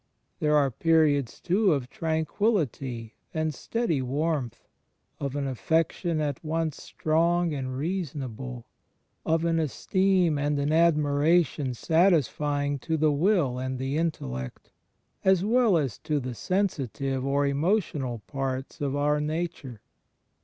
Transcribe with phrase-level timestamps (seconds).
[0.39, 4.67] There are periods too of tranquillity and steady warmth,
[5.19, 8.65] of an affection at once strong and reasonable,
[9.27, 14.71] of an esteem and an admiration satisfying to the will and the intellect,
[15.23, 19.81] as well as to the sensitive or emotional parts of our nature.